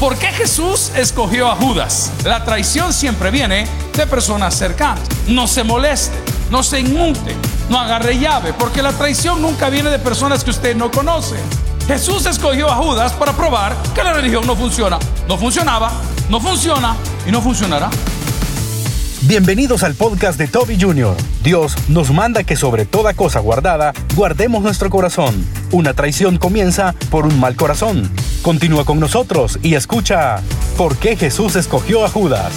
[0.00, 2.10] ¿Por qué Jesús escogió a Judas?
[2.24, 5.00] La traición siempre viene de personas cercanas.
[5.28, 6.16] No se moleste,
[6.50, 7.34] no se inmute,
[7.70, 11.36] no agarre llave, porque la traición nunca viene de personas que usted no conoce.
[11.86, 14.98] Jesús escogió a Judas para probar que la religión no funciona.
[15.28, 15.92] No funcionaba,
[16.28, 17.88] no funciona y no funcionará.
[19.26, 21.16] Bienvenidos al podcast de Toby Jr.
[21.42, 25.46] Dios nos manda que sobre toda cosa guardada, guardemos nuestro corazón.
[25.72, 28.10] Una traición comienza por un mal corazón.
[28.42, 30.42] Continúa con nosotros y escucha
[30.76, 32.52] por qué Jesús escogió a Judas.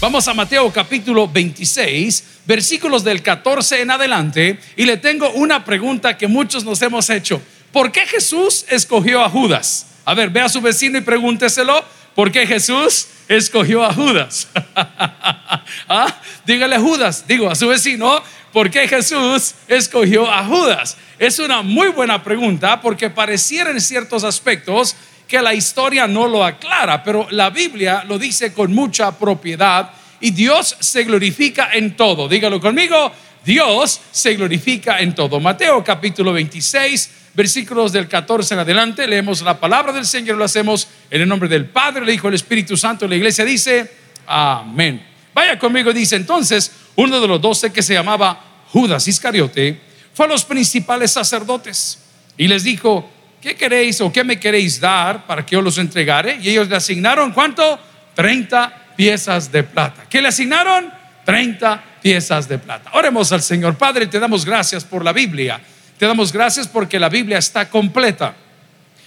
[0.00, 6.16] Vamos a Mateo capítulo 26, versículos del 14 en adelante, y le tengo una pregunta
[6.16, 7.42] que muchos nos hemos hecho.
[7.70, 9.88] ¿Por qué Jesús escogió a Judas?
[10.06, 11.84] A ver, ve a su vecino y pregúnteselo.
[12.14, 14.48] ¿Por qué Jesús escogió a Judas?
[15.88, 16.20] ¿Ah?
[16.44, 20.96] Dígale a Judas, digo a su vecino, ¿por qué Jesús escogió a Judas?
[21.18, 24.96] Es una muy buena pregunta porque pareciera en ciertos aspectos
[25.28, 29.90] que la historia no lo aclara, pero la Biblia lo dice con mucha propiedad
[30.20, 32.28] y Dios se glorifica en todo.
[32.28, 33.12] Dígalo conmigo,
[33.44, 35.38] Dios se glorifica en todo.
[35.38, 40.88] Mateo capítulo 26 versículos del 14 en adelante, leemos la palabra del Señor, lo hacemos
[41.10, 43.08] en el nombre del Padre, el Hijo, el Espíritu Santo.
[43.08, 43.90] La iglesia dice,
[44.26, 45.02] amén.
[45.32, 48.38] Vaya conmigo, dice entonces, uno de los doce que se llamaba
[48.70, 49.80] Judas Iscariote,
[50.12, 52.00] fue a los principales sacerdotes
[52.36, 56.38] y les dijo, ¿qué queréis o qué me queréis dar para que yo los entregare?
[56.42, 57.80] Y ellos le asignaron, ¿cuánto?
[58.16, 60.04] 30 piezas de plata.
[60.10, 60.92] ¿Qué le asignaron?
[61.24, 62.90] 30 piezas de plata.
[62.92, 63.78] Oremos al Señor.
[63.78, 65.58] Padre, te damos gracias por la Biblia.
[66.00, 68.34] Te damos gracias porque la Biblia está completa.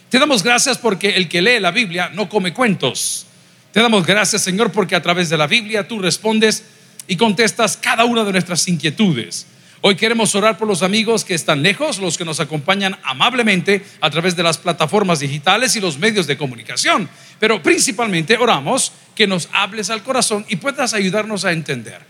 [0.10, 3.26] Te damos gracias porque el que lee la Biblia no come cuentos.
[3.72, 6.64] Te damos gracias, Señor, porque a través de la Biblia tú respondes
[7.08, 9.48] y contestas cada una de nuestras inquietudes.
[9.82, 14.12] Hoy queremos orar por los amigos que están lejos, los que nos acompañan amablemente a
[14.12, 17.10] través de las plataformas digitales y los medios de comunicación.
[17.40, 22.02] Pero principalmente oramos que nos hables al corazón y puedas ayudarnos a entender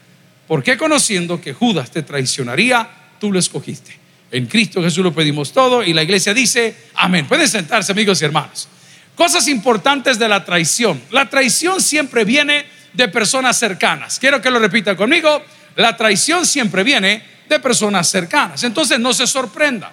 [0.45, 2.89] por qué conociendo que Judas te traicionaría,
[3.21, 4.02] tú lo escogiste.
[4.33, 7.27] En Cristo Jesús lo pedimos todo y la iglesia dice, amén.
[7.27, 8.67] Pueden sentarse amigos y hermanos.
[9.13, 10.99] Cosas importantes de la traición.
[11.11, 14.17] La traición siempre viene de personas cercanas.
[14.17, 15.43] Quiero que lo repita conmigo.
[15.75, 18.63] La traición siempre viene de personas cercanas.
[18.63, 19.91] Entonces no se sorprenda,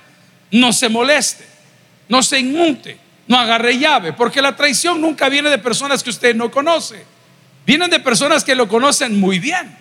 [0.52, 1.44] no se moleste,
[2.08, 2.96] no se inmute,
[3.26, 7.04] no agarre llave, porque la traición nunca viene de personas que usted no conoce.
[7.66, 9.79] Vienen de personas que lo conocen muy bien.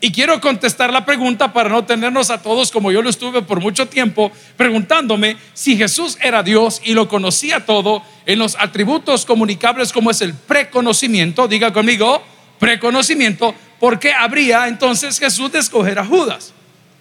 [0.00, 3.60] Y quiero contestar la pregunta para no tenernos a todos como yo lo estuve por
[3.60, 9.92] mucho tiempo preguntándome si Jesús era Dios y lo conocía todo en los atributos comunicables
[9.92, 12.22] como es el preconocimiento, diga conmigo,
[12.58, 16.52] preconocimiento, ¿por qué habría entonces Jesús de escoger a Judas?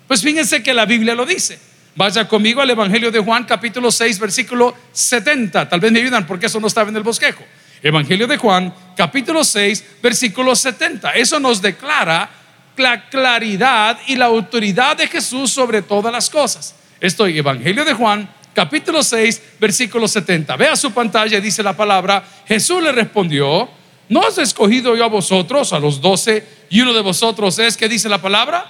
[0.07, 1.59] Pues fíjense que la Biblia lo dice.
[1.95, 5.67] Vaya conmigo al Evangelio de Juan capítulo 6 versículo 70.
[5.67, 7.43] Tal vez me ayudan porque eso no estaba en el bosquejo.
[7.83, 11.11] Evangelio de Juan capítulo 6 versículo 70.
[11.11, 12.29] Eso nos declara
[12.77, 16.75] la claridad y la autoridad de Jesús sobre todas las cosas.
[16.99, 20.55] Estoy Evangelio de Juan, capítulo 6, versículo 70.
[20.55, 23.69] Vea su pantalla, dice la palabra, Jesús le respondió,
[24.09, 27.87] ¿no he escogido yo a vosotros, a los doce, y uno de vosotros es que
[27.87, 28.65] dice la palabra?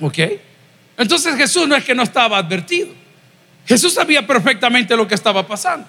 [0.00, 0.18] ¿Ok?
[0.96, 2.88] Entonces Jesús no es que no estaba advertido.
[3.66, 5.86] Jesús sabía perfectamente lo que estaba pasando.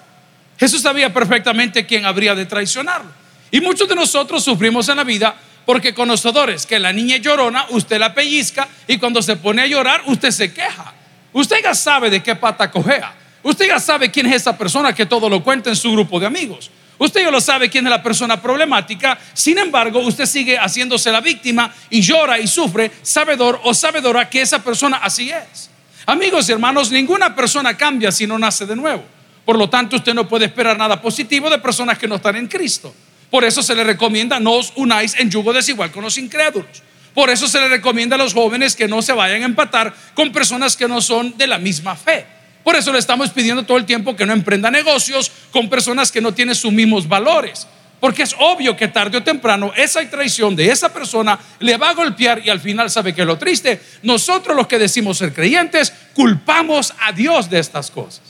[0.58, 3.10] Jesús sabía perfectamente quién habría de traicionarlo.
[3.50, 5.36] Y muchos de nosotros sufrimos en la vida
[5.66, 10.02] porque conocedores que la niña llorona, usted la pellizca y cuando se pone a llorar,
[10.06, 10.94] usted se queja.
[11.32, 13.12] Usted ya sabe de qué pata cojea.
[13.42, 16.26] Usted ya sabe quién es esa persona que todo lo cuenta en su grupo de
[16.26, 16.70] amigos.
[16.98, 19.18] Usted ya lo sabe quién es la persona problemática.
[19.34, 24.40] Sin embargo, usted sigue haciéndose la víctima y llora y sufre, sabedor o sabedora que
[24.40, 25.68] esa persona así es.
[26.06, 29.04] Amigos y hermanos, ninguna persona cambia si no nace de nuevo.
[29.44, 32.46] Por lo tanto, usted no puede esperar nada positivo de personas que no están en
[32.46, 32.94] Cristo.
[33.30, 36.82] Por eso se le recomienda no os unáis en yugo desigual con los incrédulos.
[37.14, 40.32] Por eso se le recomienda a los jóvenes que no se vayan a empatar con
[40.32, 42.26] personas que no son de la misma fe.
[42.62, 46.20] Por eso le estamos pidiendo todo el tiempo que no emprenda negocios con personas que
[46.20, 47.66] no tienen sus mismos valores.
[48.00, 51.94] Porque es obvio que tarde o temprano esa traición de esa persona le va a
[51.94, 53.80] golpear y al final sabe que es lo triste.
[54.02, 58.22] Nosotros los que decimos ser creyentes culpamos a Dios de estas cosas.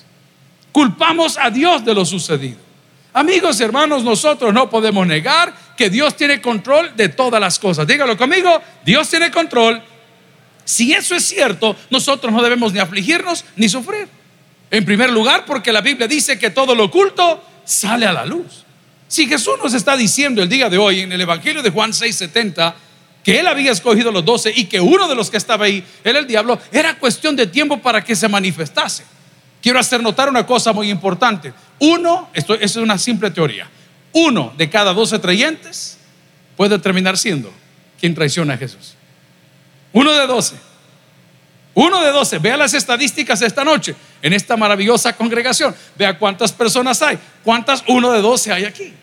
[0.70, 2.65] Culpamos a Dios de lo sucedido.
[3.16, 7.86] Amigos y hermanos, nosotros no podemos negar que Dios tiene control de todas las cosas.
[7.86, 9.82] Dígalo conmigo, Dios tiene control.
[10.66, 14.06] Si eso es cierto, nosotros no debemos ni afligirnos ni sufrir.
[14.70, 18.66] En primer lugar, porque la Biblia dice que todo lo oculto sale a la luz.
[19.08, 22.74] Si Jesús nos está diciendo el día de hoy en el Evangelio de Juan 6:70
[23.24, 26.18] que él había escogido los doce y que uno de los que estaba ahí era
[26.18, 29.15] el diablo, era cuestión de tiempo para que se manifestase
[29.66, 31.52] quiero hacer notar una cosa muy importante.
[31.80, 33.68] Uno, esto, es una simple teoría.
[34.12, 35.98] uno de cada doce creyentes
[36.56, 37.52] puede terminar siendo
[37.98, 38.94] quien traiciona a Jesús.
[39.92, 40.54] Uno de doce.
[41.74, 42.38] Uno de doce.
[42.38, 45.74] Vea las estadísticas esta noche en esta maravillosa congregación.
[45.96, 47.18] Vea cuántas personas hay.
[47.42, 48.94] ¿Cuántas uno de doce hay aquí?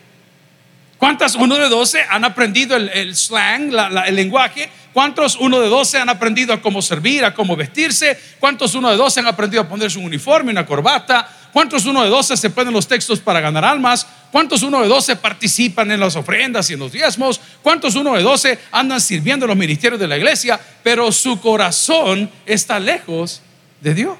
[1.04, 3.70] ¿Cuántas uno de doce han aprendido el, slang,
[4.06, 4.70] el lenguaje?
[4.94, 8.18] ¿Cuántos uno de doce han aprendido a cómo servir, a cómo vestirse?
[8.40, 11.28] ¿Cuántos uno de doce han aprendido a ponerse un uniforme, una corbata?
[11.52, 14.06] ¿Cuántos uno de doce se ponen los textos para ganar almas?
[14.32, 17.38] ¿Cuántos uno de doce participan en las ofrendas y en los diezmos?
[17.60, 20.58] ¿Cuántos uno de doce andan sirviendo en los ministerios de la iglesia?
[20.82, 23.42] Pero su corazón está lejos
[23.82, 24.16] de Dios.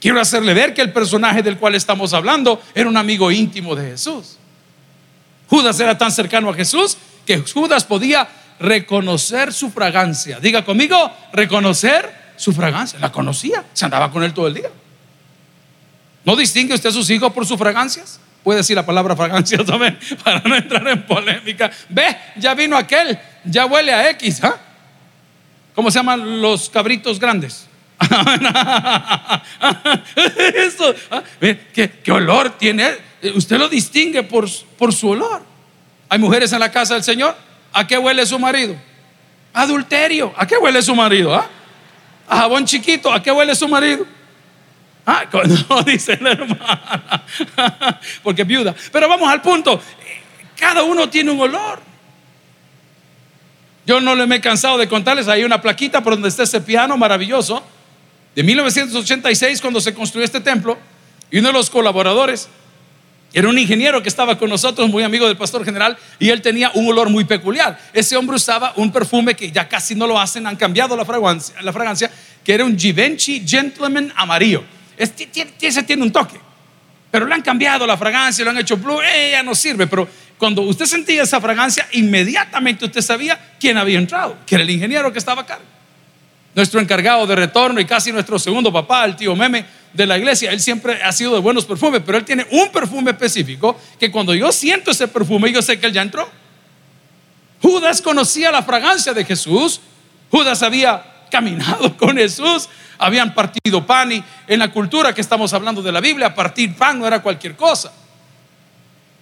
[0.00, 3.90] Quiero hacerle ver que el personaje del cual estamos hablando era un amigo íntimo de
[3.90, 4.38] Jesús.
[5.50, 8.28] Judas era tan cercano a Jesús que Judas podía
[8.60, 10.38] reconocer su fragancia.
[10.38, 13.00] Diga conmigo, reconocer su fragancia.
[13.00, 14.70] La conocía, se andaba con él todo el día.
[16.24, 18.20] ¿No distingue usted a sus hijos por sus fragancias?
[18.44, 21.68] Puede decir la palabra fragancia también para no entrar en polémica.
[21.88, 24.44] Ve, ya vino aquel, ya huele a X.
[24.44, 24.54] ¿ah?
[25.74, 27.66] ¿Cómo se llaman los cabritos grandes?
[27.98, 29.42] ¿ah?
[31.74, 33.09] ¿qué, ¿qué, olor tiene?
[33.34, 35.42] Usted lo distingue por, por su olor.
[36.08, 37.36] Hay mujeres en la casa del Señor
[37.72, 38.76] ¿A qué huele su marido?
[39.52, 40.32] Adulterio.
[40.36, 41.34] ¿A qué huele su marido?
[41.34, 41.48] ¿Ah?
[42.28, 43.12] A jabón chiquito.
[43.12, 44.06] ¿A qué huele su marido?
[45.06, 45.24] Ah,
[45.68, 47.24] no dice la hermana.
[48.22, 48.74] Porque es viuda.
[48.92, 49.80] Pero vamos al punto.
[50.58, 51.80] Cada uno tiene un olor.
[53.86, 55.26] Yo no me he cansado de contarles.
[55.28, 57.62] Hay una plaquita por donde está ese piano maravilloso
[58.34, 60.78] de 1986 cuando se construyó este templo.
[61.30, 62.48] Y uno de los colaboradores
[63.32, 66.72] era un ingeniero que estaba con nosotros, muy amigo del pastor general, y él tenía
[66.74, 67.78] un olor muy peculiar.
[67.92, 71.54] Ese hombre usaba un perfume que ya casi no lo hacen, han cambiado la fragancia,
[71.62, 72.10] la fragancia
[72.44, 74.64] que era un Givenchy Gentleman amarillo.
[74.96, 76.40] ese tiene un toque,
[77.10, 79.86] pero le han cambiado la fragancia, lo han hecho blue, eh, ya no sirve.
[79.86, 84.70] Pero cuando usted sentía esa fragancia, inmediatamente usted sabía quién había entrado, que era el
[84.70, 85.60] ingeniero que estaba acá.
[86.54, 90.52] Nuestro encargado de retorno y casi nuestro segundo papá, el tío Meme, de la iglesia,
[90.52, 94.34] él siempre ha sido de buenos perfumes, pero él tiene un perfume específico que cuando
[94.34, 96.28] yo siento ese perfume, yo sé que él ya entró.
[97.60, 99.80] Judas conocía la fragancia de Jesús,
[100.30, 105.82] Judas había caminado con Jesús, habían partido pan y en la cultura que estamos hablando
[105.82, 107.92] de la Biblia, partir pan no era cualquier cosa.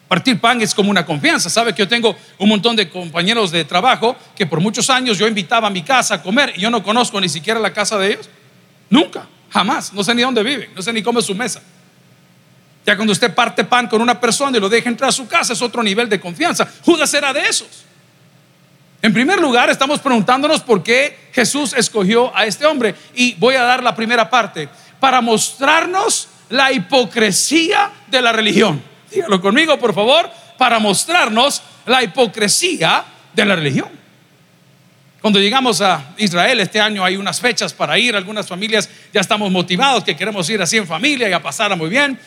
[0.09, 1.51] Partir pan es como una confianza.
[1.51, 5.29] Sabe que yo tengo un montón de compañeros de trabajo que por muchos años yo
[5.29, 8.13] invitaba a mi casa a comer y yo no conozco ni siquiera la casa de
[8.13, 8.31] ellos.
[8.89, 9.29] Nunca.
[9.51, 9.93] Jamás.
[9.93, 11.61] No sé ni dónde vive, no sé ni cómo es su mesa.
[12.85, 15.53] Ya cuando usted parte pan con una persona y lo deja entrar a su casa
[15.53, 16.67] es otro nivel de confianza.
[16.85, 17.85] Judas era de esos.
[19.01, 22.95] En primer lugar, estamos preguntándonos por qué Jesús escogió a este hombre.
[23.15, 24.69] Y voy a dar la primera parte
[24.99, 28.83] para mostrarnos la hipocresía de la religión.
[29.11, 33.05] Dígalo conmigo, por favor, para mostrarnos la hipocresía
[33.35, 33.89] de la religión.
[35.29, 39.53] Cuando llegamos a Israel este año hay unas fechas para ir, algunas familias ya estamos
[39.53, 42.19] motivados que queremos ir así en familia y a pasarla muy bien.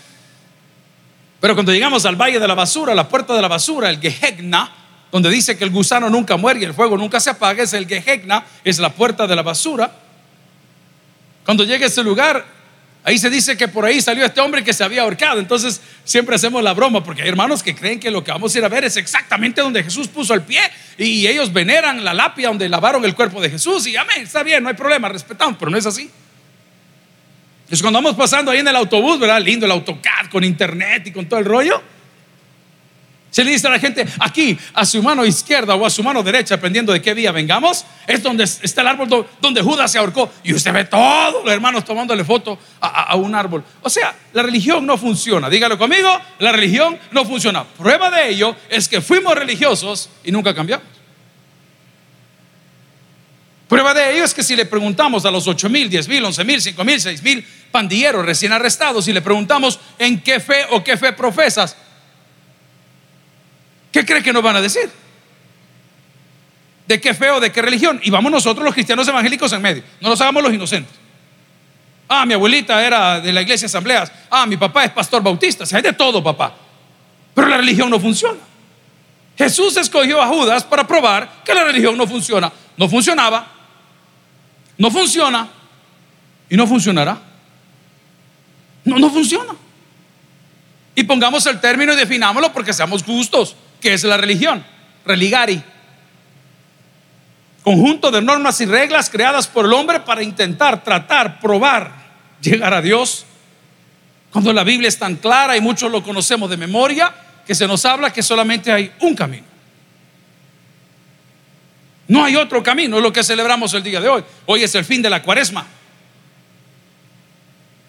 [1.39, 4.71] Pero cuando llegamos al Valle de la Basura, la puerta de la basura, el Gehegna,
[5.11, 7.87] donde dice que el gusano nunca muere y el fuego nunca se apaga, es el
[7.87, 9.91] Gehegna, es la puerta de la basura.
[11.43, 12.45] Cuando llega a ese lugar,
[13.03, 15.39] Ahí se dice que por ahí salió este hombre que se había ahorcado.
[15.39, 18.57] Entonces siempre hacemos la broma porque hay hermanos que creen que lo que vamos a
[18.59, 20.61] ir a ver es exactamente donde Jesús puso el pie
[20.97, 24.63] y ellos veneran la lápida donde lavaron el cuerpo de Jesús y amén, está bien,
[24.63, 26.09] no hay problema, respetamos, pero no es así.
[27.69, 29.41] Es cuando vamos pasando ahí en el autobús, ¿verdad?
[29.41, 31.81] Lindo el AutoCAD con internet y con todo el rollo.
[33.31, 36.21] Se le dice a la gente, aquí, a su mano izquierda o a su mano
[36.21, 40.29] derecha, dependiendo de qué vía vengamos, es donde está el árbol donde Judas se ahorcó.
[40.43, 43.63] Y usted ve todos los hermanos tomándole foto a, un árbol.
[43.83, 45.49] O sea, la religión no funciona.
[45.49, 46.09] Dígalo conmigo,
[46.39, 47.63] la religión no funciona.
[47.63, 50.85] Prueba de ello es que fuimos religiosos y nunca cambiamos.
[53.69, 56.43] Prueba de ello es que si le preguntamos a los 8 mil, 10 mil, 11
[56.43, 60.83] mil, 5 mil, 6 mil pandilleros recién arrestados y le preguntamos en qué fe o
[60.83, 61.77] qué fe profesas,
[63.91, 64.89] ¿Qué cree que nos van a decir?
[66.87, 67.99] ¿De qué feo, de qué religión?
[68.03, 69.83] Y vamos nosotros los cristianos evangélicos en medio.
[69.99, 70.93] No nos hagamos los inocentes.
[72.07, 74.11] Ah, mi abuelita era de la iglesia asambleas.
[74.29, 75.63] Ah, mi papá es pastor bautista.
[75.63, 76.53] O hay de todo, papá.
[77.33, 78.39] Pero la religión no funciona.
[79.37, 82.51] Jesús escogió a Judas para probar que la religión no funciona.
[82.75, 83.47] No funcionaba.
[84.77, 85.47] No funciona.
[86.49, 87.17] Y no funcionará.
[88.83, 89.55] No, no funciona.
[90.93, 93.55] Y pongamos el término y definámoslo porque seamos justos.
[93.81, 94.63] ¿Qué es la religión?
[95.05, 95.61] Religari.
[97.63, 101.91] Conjunto de normas y reglas creadas por el hombre para intentar, tratar, probar,
[102.41, 103.25] llegar a Dios.
[104.31, 107.13] Cuando la Biblia es tan clara y muchos lo conocemos de memoria,
[107.45, 109.45] que se nos habla que solamente hay un camino.
[112.07, 114.23] No hay otro camino, es lo que celebramos el día de hoy.
[114.45, 115.65] Hoy es el fin de la cuaresma.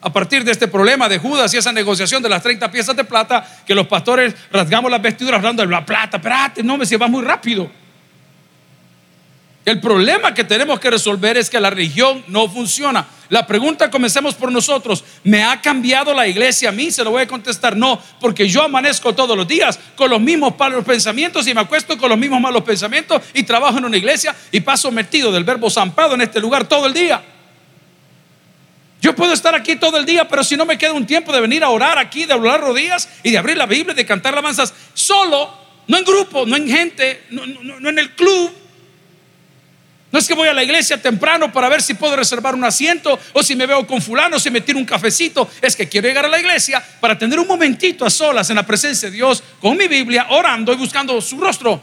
[0.03, 3.05] A partir de este problema de Judas y esa negociación de las 30 piezas de
[3.05, 6.97] plata, que los pastores rasgamos las vestiduras hablando de la plata, espérate, no me se
[6.97, 7.71] va muy rápido.
[9.65, 13.07] El problema que tenemos que resolver es que la religión no funciona.
[13.29, 15.05] La pregunta, comencemos por nosotros.
[15.23, 16.91] ¿Me ha cambiado la iglesia a mí?
[16.91, 20.55] Se lo voy a contestar, no, porque yo amanezco todos los días con los mismos
[20.59, 24.35] malos pensamientos y me acuesto con los mismos malos pensamientos y trabajo en una iglesia
[24.51, 27.23] y paso metido del verbo zampado en este lugar todo el día.
[29.03, 31.41] Yo puedo estar aquí todo el día, pero si no me queda un tiempo de
[31.43, 34.33] venir a orar aquí, de hablar rodillas y de abrir la Biblia y de cantar
[34.33, 35.53] alabanzas solo,
[35.89, 38.53] no en grupo, no en gente, no en el club,
[40.13, 43.19] no es que voy a la iglesia temprano para ver si puedo reservar un asiento
[43.33, 45.51] o si me veo con fulano, si me tiro un cafecito.
[45.63, 48.67] Es que quiero llegar a la iglesia para tener un momentito a solas en la
[48.67, 51.83] presencia de Dios con mi Biblia, orando y buscando su rostro.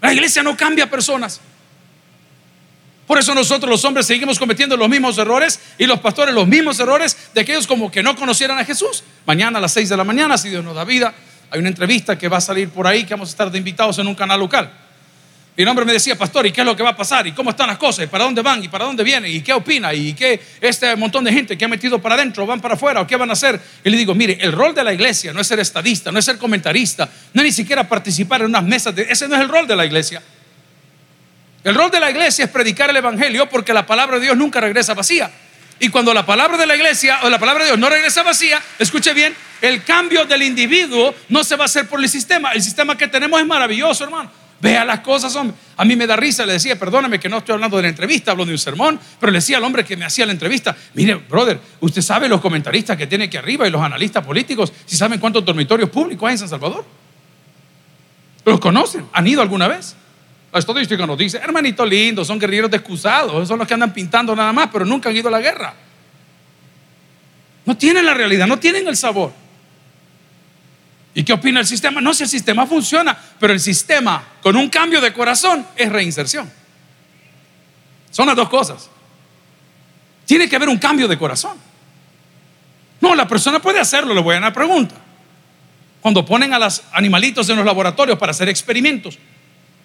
[0.00, 1.40] La iglesia no cambia personas.
[3.06, 6.78] Por eso nosotros los hombres seguimos cometiendo los mismos errores y los pastores los mismos
[6.80, 9.04] errores de aquellos como que no conocieran a Jesús.
[9.24, 11.14] Mañana a las 6 de la mañana, si Dios nos da vida,
[11.50, 13.98] hay una entrevista que va a salir por ahí que vamos a estar de invitados
[13.98, 14.70] en un canal local.
[15.56, 17.26] Y el hombre me decía, pastor, ¿y qué es lo que va a pasar?
[17.26, 18.04] ¿Y cómo están las cosas?
[18.04, 18.62] ¿Y para dónde van?
[18.62, 19.34] ¿Y para dónde vienen?
[19.34, 19.94] ¿Y qué opina?
[19.94, 23.00] ¿Y qué este montón de gente que ha metido para adentro van para afuera?
[23.00, 23.58] ¿O qué van a hacer?
[23.82, 26.26] Y le digo, mire, el rol de la iglesia no es ser estadista, no es
[26.26, 28.94] ser comentarista, no es ni siquiera participar en unas mesas.
[28.94, 30.22] De, ese no es el rol de la iglesia.
[31.66, 34.60] El rol de la iglesia es predicar el evangelio porque la palabra de Dios nunca
[34.60, 35.28] regresa vacía.
[35.80, 38.62] Y cuando la palabra de la iglesia o la palabra de Dios no regresa vacía,
[38.78, 42.52] escuche bien, el cambio del individuo no se va a hacer por el sistema.
[42.52, 44.30] El sistema que tenemos es maravilloso, hermano.
[44.60, 45.56] Vea las cosas, hombre.
[45.76, 48.30] A mí me da risa, le decía, perdóname que no estoy hablando de la entrevista,
[48.30, 51.16] hablo de un sermón, pero le decía al hombre que me hacía la entrevista, mire,
[51.16, 55.18] brother, usted sabe los comentaristas que tiene aquí arriba y los analistas políticos, si saben
[55.18, 56.84] cuántos dormitorios públicos hay en San Salvador.
[58.44, 59.06] ¿Los conocen?
[59.12, 59.96] ¿Han ido alguna vez?
[60.52, 64.52] La estadística nos dice, hermanito lindo, son guerrilleros descusados, son los que andan pintando nada
[64.52, 65.74] más, pero nunca han ido a la guerra.
[67.64, 69.32] No tienen la realidad, no tienen el sabor.
[71.14, 72.00] ¿Y qué opina el sistema?
[72.00, 76.50] No, si el sistema funciona, pero el sistema con un cambio de corazón es reinserción.
[78.10, 78.88] Son las dos cosas.
[80.26, 81.56] Tiene que haber un cambio de corazón.
[83.00, 84.94] No, la persona puede hacerlo, le voy a dar una pregunta.
[86.00, 89.18] Cuando ponen a los animalitos en los laboratorios para hacer experimentos,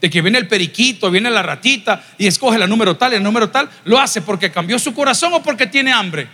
[0.01, 3.51] de que viene el periquito, viene la ratita y escoge la número tal, el número
[3.51, 6.27] tal, lo hace porque cambió su corazón o porque tiene hambre.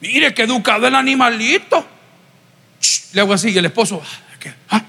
[0.00, 1.86] Mire qué educado el animalito.
[3.12, 4.84] le hago así y el esposo, ah, ah,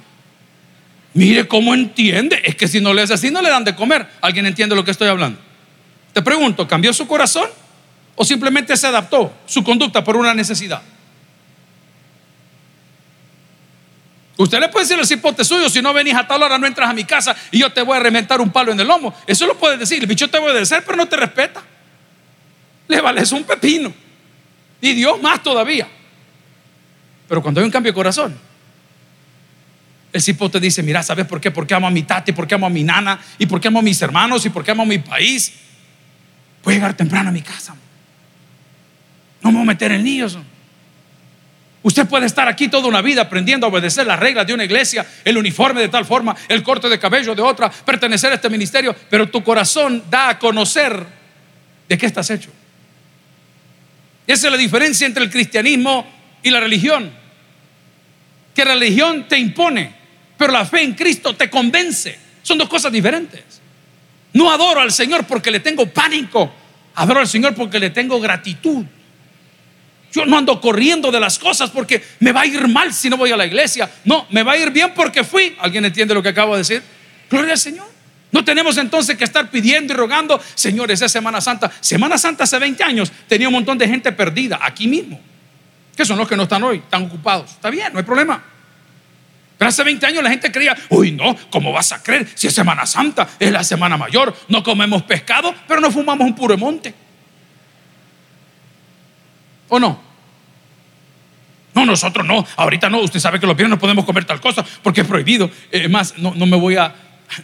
[1.16, 2.40] mire cómo entiende.
[2.46, 4.08] Es que si no le es así, no le dan de comer.
[4.22, 5.40] ¿Alguien entiende lo que estoy hablando?
[6.14, 7.50] Te pregunto, ¿cambió su corazón
[8.16, 10.84] o simplemente se adaptó su conducta por una necesidad?
[14.36, 16.90] Usted le puede decir el cipote suyo, si no venís a tal hora no entras
[16.90, 19.14] a mi casa y yo te voy a reventar un palo en el lomo.
[19.28, 20.02] Eso lo puede decir.
[20.02, 21.62] El bicho te puede decir, pero no te respeta.
[22.88, 23.94] Le vales un pepino.
[24.82, 25.88] Y Dios más todavía.
[27.28, 28.38] Pero cuando hay un cambio de corazón,
[30.12, 31.52] el cipote dice, mira, ¿sabes por qué?
[31.52, 34.02] Porque amo a mi tati, porque amo a mi nana, y porque amo a mis
[34.02, 35.54] hermanos, y porque amo a mi país.
[36.64, 37.76] Voy a llegar temprano a mi casa.
[39.42, 40.38] No me voy a meter en líos.
[41.84, 45.06] Usted puede estar aquí toda una vida aprendiendo a obedecer las reglas de una iglesia,
[45.26, 48.96] el uniforme de tal forma, el corte de cabello de otra, pertenecer a este ministerio,
[49.10, 51.06] pero tu corazón da a conocer
[51.88, 52.50] de qué estás hecho.
[54.26, 56.08] Esa es la diferencia entre el cristianismo
[56.42, 57.12] y la religión.
[58.56, 59.94] Que la religión te impone,
[60.38, 62.18] pero la fe en Cristo te convence.
[62.44, 63.44] Son dos cosas diferentes.
[64.32, 66.54] No adoro al Señor porque le tengo pánico.
[66.96, 68.86] Adoro al Señor porque le tengo gratitud.
[70.14, 73.18] Yo no ando corriendo de las cosas porque me va a ir mal si no
[73.18, 73.90] voy a la iglesia.
[74.06, 75.56] No, me va a ir bien porque fui.
[75.60, 76.84] ¿Alguien entiende lo que acabo de decir?
[77.32, 77.88] Gloria al Señor.
[78.32, 81.72] No tenemos entonces que estar pidiendo y rogando, señores, es Semana Santa.
[81.80, 85.20] Semana Santa hace 20 años tenía un montón de gente perdida aquí mismo.
[85.96, 87.50] Que son los que no están hoy, están ocupados.
[87.50, 88.44] Está bien, no hay problema.
[89.58, 92.28] Pero hace 20 años la gente creía, uy, no, ¿cómo vas a creer?
[92.36, 96.36] Si es Semana Santa, es la Semana Mayor, no comemos pescado, pero no fumamos un
[96.36, 97.03] puro monte.
[99.74, 100.00] ¿O no?
[101.74, 104.64] No, nosotros no, ahorita no, usted sabe que los viernes no podemos comer tal cosa
[104.84, 105.50] porque es prohibido.
[105.72, 106.94] Es más, no, no me voy a,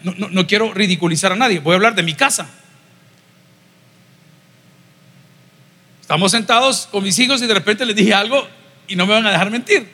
[0.03, 2.47] no, quiero ridiculizar a nadie, voy a hablar de mi casa.
[6.01, 8.47] Estamos sentados con mis hijos y de repente les dije algo
[8.87, 9.89] y no me van a dejar mentir.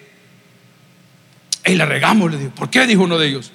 [1.66, 2.52] Y le regamos, le digo.
[2.52, 2.86] ¿Por qué?
[2.86, 3.54] Dijo uno de ellos.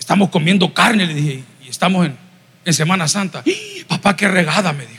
[0.00, 2.16] Estamos comiendo carne, le dije, y estamos en,
[2.64, 3.44] en Semana Santa.
[3.46, 3.84] ¡Ah!
[3.86, 4.95] Papá, qué regada, me dijo.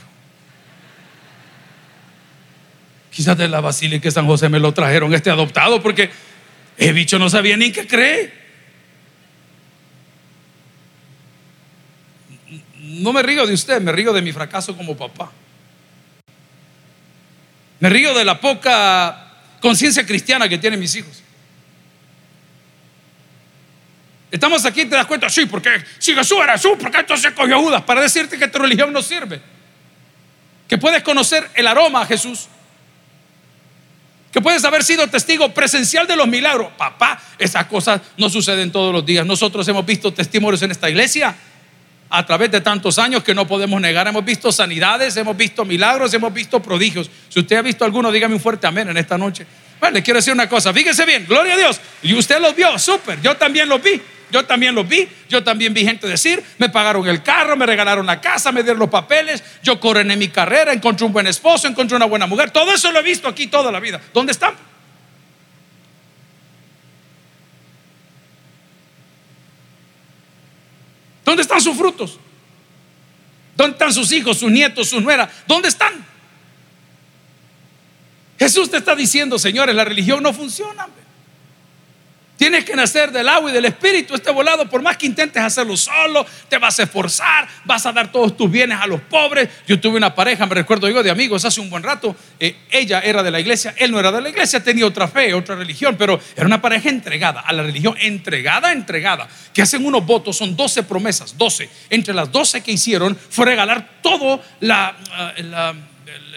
[3.18, 6.12] Quizás de la Basílica de San José me lo trajeron este adoptado porque
[6.78, 8.32] el bicho no sabía ni qué cree.
[12.80, 15.32] No me río de usted, me río de mi fracaso como papá.
[17.80, 19.32] Me río de la poca
[19.62, 21.24] conciencia cristiana que tienen mis hijos.
[24.30, 27.60] Estamos aquí, te das cuenta, sí, porque si Jesús era Jesús, ¿por qué entonces cogió
[27.64, 27.82] Judas?
[27.82, 29.42] Para decirte que tu religión no sirve.
[30.68, 32.50] Que puedes conocer el aroma a Jesús.
[34.32, 36.70] Que puedes haber sido testigo presencial de los milagros.
[36.78, 39.26] Papá, esas cosas no suceden todos los días.
[39.26, 41.36] Nosotros hemos visto testimonios en esta iglesia
[42.10, 44.08] a través de tantos años que no podemos negar.
[44.08, 47.10] Hemos visto sanidades, hemos visto milagros, hemos visto prodigios.
[47.30, 49.46] Si usted ha visto alguno, dígame un fuerte amén en esta noche.
[49.80, 51.80] Bueno, le quiero decir una cosa, fíjese bien, gloria a Dios.
[52.02, 54.02] Y usted los vio, súper, yo también los vi.
[54.32, 58.06] Yo también los vi, yo también vi gente decir, me pagaron el carro, me regalaron
[58.06, 61.96] la casa, me dieron los papeles, yo coroné mi carrera, encontré un buen esposo, encontré
[61.96, 62.52] una buena mujer.
[62.52, 64.02] Todo eso lo he visto aquí toda la vida.
[64.14, 64.54] ¿Dónde están?
[71.24, 72.20] ¿Dónde están sus frutos?
[73.56, 75.30] ¿Dónde están sus hijos, sus nietos, sus nueras?
[75.48, 76.06] ¿Dónde están?
[78.38, 80.88] Jesús te está diciendo, señores, la religión no funciona.
[82.48, 84.16] Tienes que nacer del agua y del espíritu.
[84.16, 88.10] Este volado, por más que intentes hacerlo solo, te vas a esforzar, vas a dar
[88.10, 89.50] todos tus bienes a los pobres.
[89.68, 92.16] Yo tuve una pareja, me recuerdo yo, de amigos hace un buen rato.
[92.40, 95.34] Eh, ella era de la iglesia, él no era de la iglesia, tenía otra fe,
[95.34, 99.28] otra religión, pero era una pareja entregada a la religión, entregada, entregada.
[99.54, 101.70] Que hacen unos votos, son 12 promesas, 12.
[101.90, 105.76] Entre las 12 que hicieron fue regalar todo la, ah, la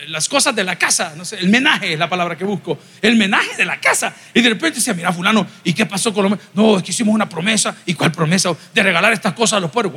[0.08, 3.16] las cosas de la casa, no sé, el menaje es la palabra que busco, el
[3.16, 4.14] menaje de la casa.
[4.34, 6.38] Y de repente decía, mira, fulano, ¿y qué pasó con los...
[6.54, 7.76] No, es que hicimos una promesa.
[7.86, 8.54] ¿Y cuál promesa?
[8.74, 9.92] De regalar estas cosas a los pobres.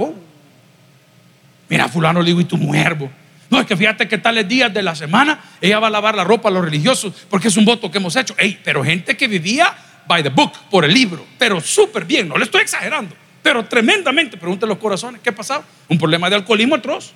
[1.70, 3.10] Mira, fulano, le digo, ¿y tu muervo?
[3.50, 6.24] No, es que fíjate que tales días de la semana ella va a lavar la
[6.24, 8.34] ropa a los religiosos porque es un voto que hemos hecho.
[8.38, 9.76] Ey, pero gente que vivía
[10.08, 14.38] by the book, por el libro, pero súper bien, no le estoy exagerando, pero tremendamente.
[14.38, 15.64] Pregúntenle los corazones, ¿qué pasaba?
[15.88, 17.14] Un problema de alcoholismo atroz.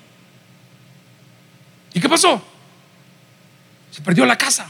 [1.93, 2.56] ¿Y qué pasó?
[3.97, 4.69] Se perdió la casa.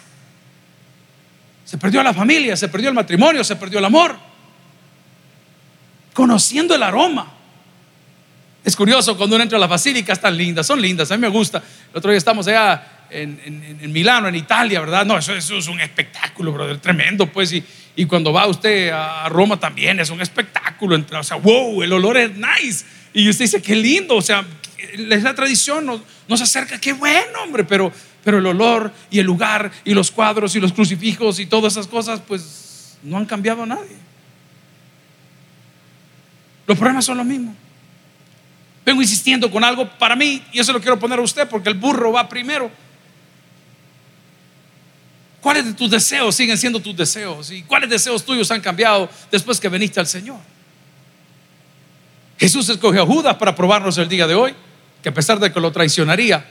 [1.65, 4.15] Se perdió la familia, se perdió el matrimonio, se perdió el amor.
[6.13, 7.33] Conociendo el aroma.
[8.63, 11.27] Es curioso cuando uno entra a las basílicas tan lindas, son lindas, a mí me
[11.27, 11.57] gusta.
[11.91, 15.05] El otro día estamos allá en, Milano, en Italia, ¿verdad?
[15.05, 17.51] No, eso, es un espectáculo, brother, tremendo, pues.
[17.51, 17.61] Y,
[17.97, 21.03] y, cuando va usted a Roma también es un espectáculo.
[21.19, 22.85] O sea, wow, el olor es nice.
[23.13, 24.45] Y usted dice, qué lindo, o sea,
[24.77, 27.91] es la tradición, nos, nos acerca, qué bueno, hombre, pero
[28.27, 31.87] pero el olor y el lugar y los cuadros y los crucifijos y todas esas
[31.87, 33.95] cosas, pues no han cambiado a nadie.
[36.65, 37.55] Los problemas son los mismos.
[38.85, 41.75] Vengo insistiendo con algo para mí y eso lo quiero poner a usted porque el
[41.75, 42.69] burro va primero.
[45.39, 47.49] ¿Cuáles de tus deseos siguen siendo tus deseos?
[47.49, 50.39] ¿Y cuáles deseos tuyos han cambiado después que veniste al Señor?
[52.37, 54.53] Jesús escogió a Judas para probarnos el día de hoy,
[55.01, 56.45] que a pesar de que lo traicionaría,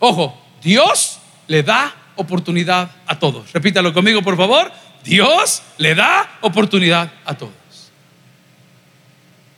[0.00, 3.52] ojo, Dios le da oportunidad a todos.
[3.52, 4.72] Repítalo conmigo, por favor.
[5.04, 7.52] Dios le da oportunidad a todos.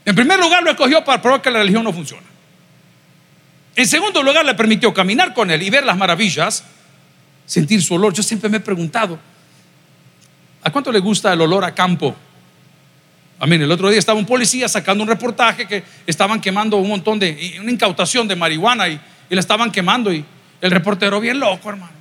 [0.05, 2.27] En primer lugar, lo escogió para probar que la religión no funciona.
[3.77, 6.65] En segundo lugar, le permitió caminar con él y ver las maravillas,
[7.45, 8.13] sentir su olor.
[8.13, 9.19] Yo siempre me he preguntado,
[10.63, 12.17] ¿a cuánto le gusta el olor a campo?
[13.39, 13.63] Amén.
[13.63, 17.59] El otro día estaba un policía sacando un reportaje que estaban quemando un montón de,
[17.61, 20.25] una incautación de marihuana y, y la estaban quemando y
[20.61, 21.93] el reportero bien loco, hermano.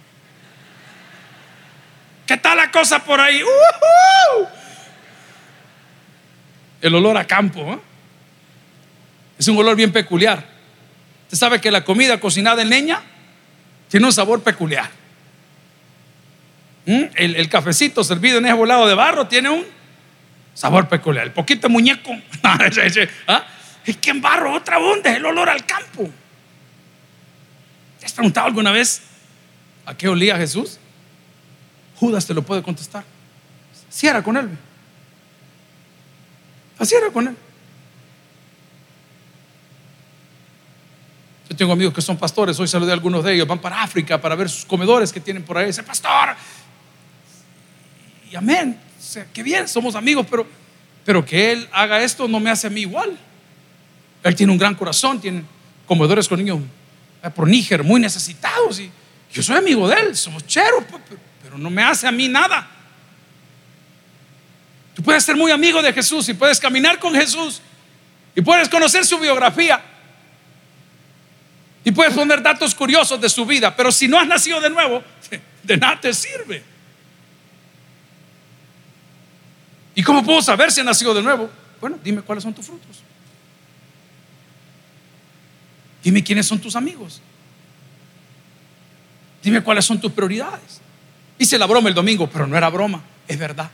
[2.26, 3.42] ¿Qué tal la cosa por ahí?
[6.82, 7.74] El olor a campo.
[7.74, 7.80] ¿eh?
[9.38, 10.44] Es un olor bien peculiar.
[11.26, 13.02] Usted sabe que la comida cocinada en leña
[13.90, 14.90] tiene un sabor peculiar.
[16.86, 17.04] ¿Mm?
[17.16, 19.66] El, cafecito servido en ese volado de barro tiene un
[20.54, 21.26] sabor peculiar.
[21.26, 22.12] El poquito muñeco.
[22.44, 23.46] ¿Ah?
[23.86, 26.10] Es que en barro otra onda, el olor al campo
[28.06, 29.02] has preguntado alguna vez
[29.86, 30.78] a qué olía Jesús?
[31.96, 33.04] Judas te lo puede contestar.
[33.90, 34.50] Si era con él.
[36.78, 37.36] Así era con él.
[41.50, 44.20] Yo tengo amigos que son pastores, hoy saludé a algunos de ellos, van para África
[44.20, 45.68] para ver sus comedores que tienen por ahí.
[45.68, 46.36] Dice, pastor,
[48.30, 50.46] y amén, o qué bien, somos amigos, pero,
[51.06, 53.18] pero que él haga esto no me hace a mí igual.
[54.24, 55.44] Él tiene un gran corazón, tiene
[55.86, 56.60] comedores con niños
[57.30, 58.80] por Níger, muy necesitados.
[58.80, 58.92] Y
[59.32, 60.84] yo soy amigo de él, somos cheros,
[61.44, 62.68] pero no me hace a mí nada.
[64.94, 67.62] Tú puedes ser muy amigo de Jesús y puedes caminar con Jesús
[68.34, 69.84] y puedes conocer su biografía.
[71.84, 75.04] Y puedes poner datos curiosos de su vida, pero si no has nacido de nuevo,
[75.64, 76.64] de nada te sirve.
[79.94, 81.50] ¿Y cómo puedo saber si has nacido de nuevo?
[81.80, 83.05] Bueno, dime cuáles son tus frutos.
[86.06, 87.20] Dime quiénes son tus amigos.
[89.42, 90.80] Dime cuáles son tus prioridades.
[91.40, 93.72] Hice la broma el domingo, pero no era broma, es verdad.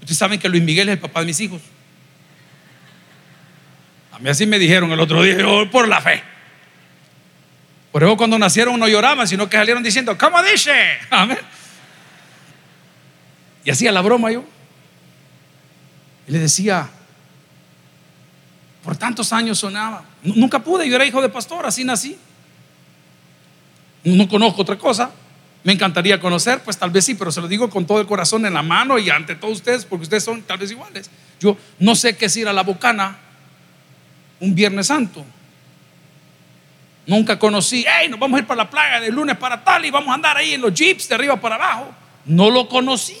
[0.00, 1.60] Ustedes saben que Luis Miguel es el papá de mis hijos.
[4.12, 6.22] A mí así me dijeron el otro día, yo por la fe.
[7.90, 10.72] Por eso cuando nacieron no lloraban, sino que salieron diciendo, ¿cómo dice?
[11.10, 11.38] Amén.
[13.64, 14.44] Y hacía la broma yo.
[16.28, 16.88] Y le decía,
[18.88, 20.02] por tantos años sonaba.
[20.22, 22.16] Nunca pude, yo era hijo de pastor, así nací.
[24.02, 25.10] No conozco otra cosa.
[25.62, 28.46] Me encantaría conocer, pues tal vez sí, pero se lo digo con todo el corazón
[28.46, 31.10] en la mano y ante todos ustedes, porque ustedes son tal vez iguales.
[31.38, 33.18] Yo no sé qué es ir a la bocana
[34.40, 35.22] un Viernes Santo.
[37.06, 39.90] Nunca conocí, hey, nos vamos a ir para la playa de lunes para tal y
[39.90, 41.90] vamos a andar ahí en los jeeps de arriba para abajo.
[42.24, 43.18] No lo conocí.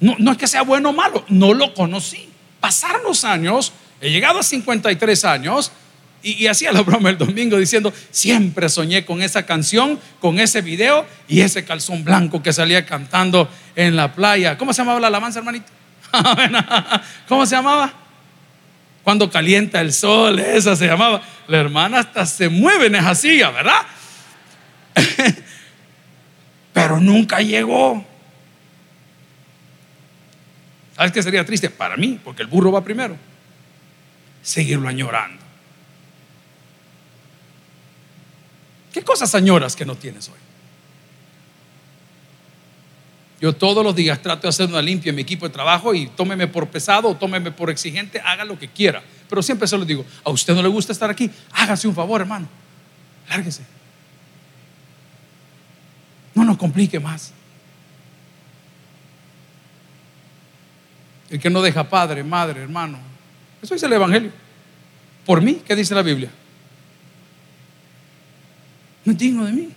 [0.00, 2.31] No, no es que sea bueno o malo, no lo conocí.
[2.62, 5.72] Pasaron los años, he llegado a 53 años
[6.22, 11.04] y, hacía la broma el domingo diciendo, siempre soñé con esa canción, con ese video
[11.26, 14.56] y ese calzón blanco que salía cantando en la playa.
[14.56, 15.72] ¿Cómo se llamaba la alabanza, hermanito?
[17.28, 17.92] ¿Cómo se llamaba?
[19.02, 21.20] Cuando calienta el sol, esa se llamaba.
[21.48, 23.82] La hermana hasta se mueve en esa silla, ¿verdad?
[26.72, 28.06] Pero nunca llegó.
[31.02, 31.68] ¿Sabes qué sería triste?
[31.68, 33.16] Para mí, porque el burro va primero.
[34.40, 35.42] Seguirlo añorando.
[38.92, 40.38] ¿Qué cosas añoras que no tienes hoy?
[43.40, 46.06] Yo todos los días trato de hacer una limpia en mi equipo de trabajo y
[46.06, 49.02] tómeme por pesado o tómeme por exigente, haga lo que quiera.
[49.28, 52.20] Pero siempre se lo digo, a usted no le gusta estar aquí, hágase un favor,
[52.20, 52.46] hermano.
[53.28, 53.64] Lárguese.
[56.32, 57.32] No nos complique más.
[61.32, 62.98] El que no deja padre, madre, hermano.
[63.62, 64.30] Eso dice el Evangelio.
[65.24, 66.30] Por mí, ¿qué dice la Biblia?
[69.04, 69.68] no es digno de mí.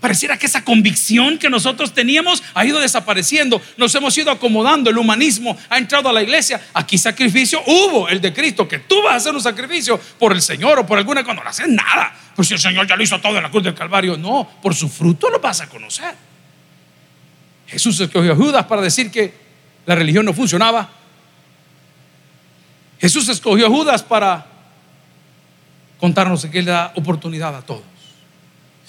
[0.00, 3.60] Pareciera que esa convicción que nosotros teníamos ha ido desapareciendo.
[3.76, 4.88] Nos hemos ido acomodando.
[4.88, 6.60] El humanismo ha entrado a la iglesia.
[6.74, 10.40] Aquí sacrificio hubo, el de Cristo, que tú vas a hacer un sacrificio por el
[10.40, 12.14] Señor o por alguna cuando no haces nada.
[12.36, 14.16] Pues si el Señor ya lo hizo todo en la cruz del Calvario.
[14.16, 16.14] No, por su fruto lo vas a conocer.
[17.66, 19.43] Jesús escogió a Judas para decir que
[19.86, 20.88] la religión no funcionaba.
[23.00, 24.46] Jesús escogió a Judas para
[26.00, 27.82] contarnos que Él da oportunidad a todos.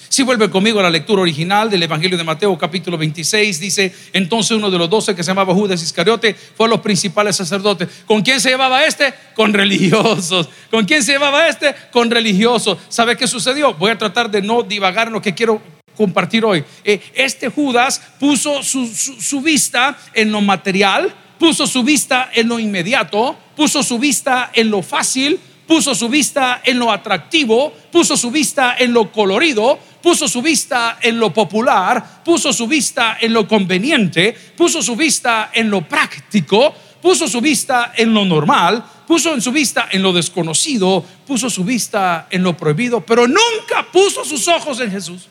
[0.08, 4.56] Si vuelve conmigo a la lectura original del Evangelio de Mateo capítulo 26, dice, entonces
[4.56, 7.88] uno de los doce que se llamaba Judas Iscariote fue a los principales sacerdotes.
[8.06, 9.12] ¿Con quién se llevaba este?
[9.34, 10.48] Con religiosos.
[10.70, 11.74] ¿Con quién se llevaba este?
[11.90, 12.78] Con religiosos.
[12.88, 13.74] ¿Sabe qué sucedió?
[13.74, 15.60] Voy a tratar de no divagar en lo que quiero
[15.96, 16.64] compartir hoy.
[16.84, 23.36] Eh, este Judas puso su vista en lo material, puso su vista en lo inmediato,
[23.56, 28.76] puso su vista en lo fácil, puso su vista en lo atractivo, puso su vista
[28.78, 34.36] en lo colorido, puso su vista en lo popular, puso su vista en lo conveniente,
[34.56, 39.52] puso su vista en lo práctico, puso su vista en lo normal, puso en su
[39.52, 44.80] vista en lo desconocido, puso su vista en lo prohibido, pero nunca puso sus ojos
[44.80, 45.28] en Jesús.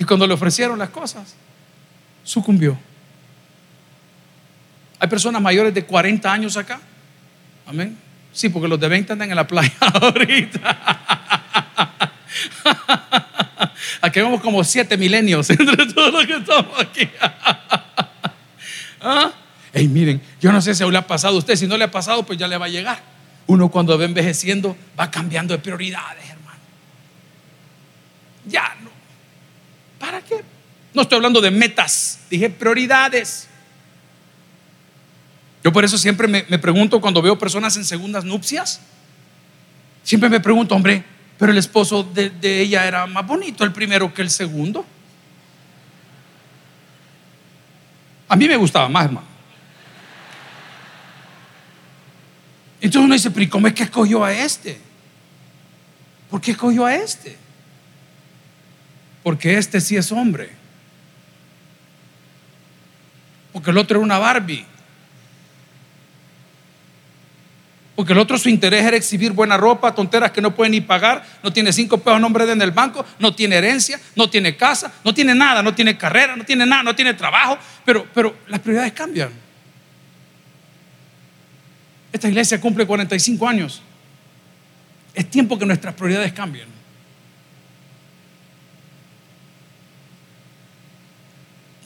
[0.00, 1.36] Y cuando le ofrecieron las cosas,
[2.24, 2.76] sucumbió.
[4.98, 6.80] Hay personas mayores de 40 años acá
[7.70, 7.96] Amén.
[8.32, 10.78] Sí, porque los de 20 andan en la playa ahorita.
[14.00, 17.08] Aquí vamos como siete milenios entre todos los que estamos aquí.
[19.00, 19.30] ¿Ah?
[19.74, 22.24] miren, yo no sé si le ha pasado a usted, si no le ha pasado,
[22.24, 23.00] pues ya le va a llegar.
[23.46, 26.58] Uno cuando va envejeciendo va cambiando de prioridades, hermano.
[28.46, 28.79] Ya.
[30.10, 30.42] ¿Para qué?
[30.92, 33.46] No estoy hablando de metas, dije prioridades.
[35.62, 38.80] Yo por eso siempre me, pregunto cuando veo personas en segundas nupcias,
[40.02, 41.04] siempre me pregunto, hombre,
[41.38, 44.84] pero el esposo de, ella era más bonito el primero que el segundo.
[48.26, 49.28] A mí me gustaba más, hermano.
[52.80, 54.80] Entonces uno dice, pero ¿cómo es que escogió a este?
[56.28, 57.49] ¿Por qué escogió a este?
[59.22, 60.50] Porque este sí es hombre.
[63.52, 64.64] Porque el otro era una Barbie.
[67.96, 71.22] Porque el otro su interés era exhibir buena ropa, tonteras que no pueden ni pagar,
[71.42, 75.12] no tiene cinco pesos nombre en el banco, no tiene herencia, no tiene casa, no
[75.12, 78.94] tiene nada, no tiene carrera, no tiene nada, no tiene trabajo, pero, pero las prioridades
[78.94, 79.30] cambian.
[82.10, 83.82] Esta iglesia cumple 45 años.
[85.12, 86.79] Es tiempo que nuestras prioridades cambien.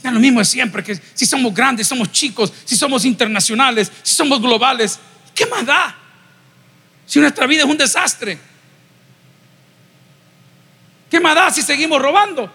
[0.05, 4.15] Es lo mismo de siempre, que si somos grandes, somos chicos, si somos internacionales, si
[4.15, 5.01] somos globales,
[5.35, 5.97] ¿qué más da?
[7.07, 8.39] Si nuestra vida es un desastre.
[11.11, 12.53] ¿Qué más da si seguimos robando?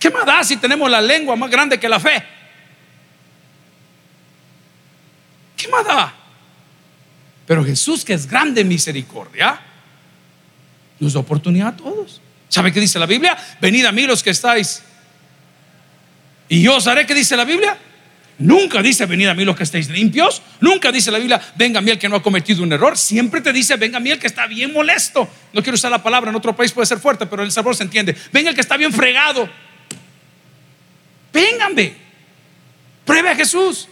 [0.00, 2.24] ¿Qué más da si tenemos la lengua más grande que la fe?
[5.56, 6.12] ¿Qué más da?
[7.46, 9.60] Pero Jesús, que es grande en misericordia,
[10.98, 12.20] nos da oportunidad a todos.
[12.48, 13.38] ¿Sabe qué dice la Biblia?
[13.60, 14.82] Venid a mí los que estáis.
[16.48, 17.76] Y yo os haré qué dice la Biblia.
[18.38, 20.42] Nunca dice venid a mí los que estáis limpios.
[20.60, 22.96] Nunca dice la Biblia, venga a mí el que no ha cometido un error.
[22.96, 25.28] Siempre te dice, venga a mí el que está bien molesto.
[25.52, 27.82] No quiero usar la palabra, en otro país puede ser fuerte, pero el sabor se
[27.82, 28.16] entiende.
[28.32, 29.48] Venga el que está bien fregado.
[31.32, 31.94] Vénganme.
[33.04, 33.88] Pruebe a Jesús.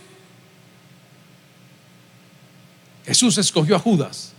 [3.06, 4.32] Jesús escogió a Judas,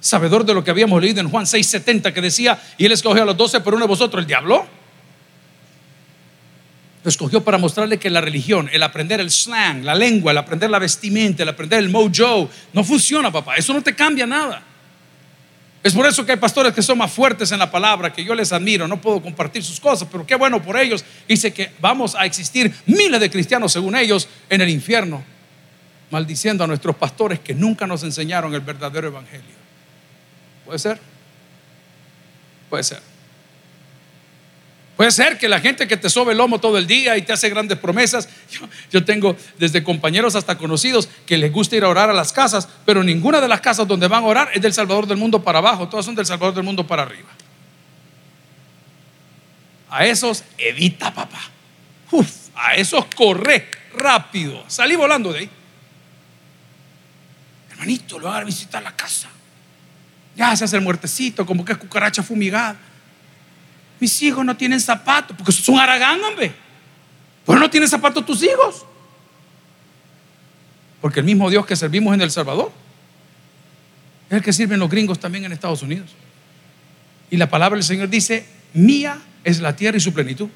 [0.00, 3.26] sabedor de lo que habíamos leído en Juan 6:70 que decía, y él escogió a
[3.26, 4.66] los doce, pero uno de vosotros, el diablo.
[7.08, 10.78] Escogió para mostrarle que la religión, el aprender el slang, la lengua, el aprender la
[10.78, 13.56] vestimenta, el aprender el mojo, no funciona, papá.
[13.56, 14.62] Eso no te cambia nada.
[15.82, 18.34] Es por eso que hay pastores que son más fuertes en la palabra, que yo
[18.34, 21.04] les admiro, no puedo compartir sus cosas, pero qué bueno por ellos.
[21.26, 25.24] Dice que vamos a existir miles de cristianos, según ellos, en el infierno,
[26.10, 29.56] maldiciendo a nuestros pastores que nunca nos enseñaron el verdadero evangelio.
[30.66, 30.98] ¿Puede ser?
[32.68, 33.17] Puede ser.
[34.98, 37.32] Puede ser que la gente que te sobe el lomo todo el día y te
[37.32, 38.28] hace grandes promesas.
[38.90, 42.68] Yo, tengo desde compañeros hasta conocidos que les gusta ir a orar a las casas,
[42.84, 45.60] pero ninguna de las casas donde van a orar es del Salvador del mundo para
[45.60, 47.28] abajo, todas son del Salvador del mundo para arriba.
[49.88, 51.42] A esos evita, papá.
[52.56, 54.64] a esos corre rápido.
[54.66, 55.50] Salí volando de ahí.
[57.70, 59.28] Hermanito, lo van a visitar la casa.
[60.34, 62.76] Ya se hace el muertecito, como que es cucaracha fumigada.
[64.00, 66.52] Mis hijos no tienen zapatos, porque son aragán, hombre.
[67.44, 68.84] ¿Por no tienen zapatos tus hijos?
[71.00, 72.70] Porque el mismo Dios que servimos en El Salvador
[74.28, 76.10] es el que sirven los gringos también en Estados Unidos.
[77.30, 80.48] Y la palabra del Señor dice, mía es la tierra y su plenitud.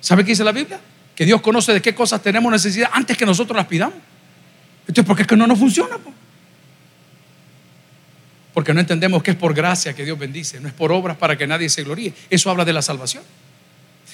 [0.00, 0.80] ¿Sabe qué dice la Biblia?
[1.14, 3.96] Que Dios conoce de qué cosas tenemos necesidad antes que nosotros las pidamos.
[4.86, 5.96] Entonces, ¿por qué es que no nos funciona?
[8.54, 11.36] Porque no entendemos que es por gracia que Dios bendice, no es por obras para
[11.36, 12.14] que nadie se gloríe.
[12.30, 13.24] Eso habla de la salvación.